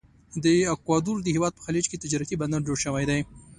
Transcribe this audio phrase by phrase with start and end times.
[0.43, 3.19] د اکوادور د هیواد په خلیج کې تجارتي بندر جوړ شوی دی.